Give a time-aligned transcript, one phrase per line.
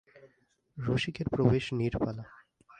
[0.77, 2.25] রসিকের প্রবেশ নীরবালা।